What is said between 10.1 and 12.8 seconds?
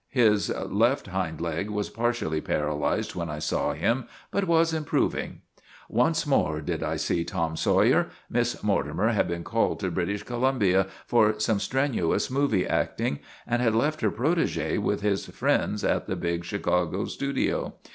Columbia for some strenuous movie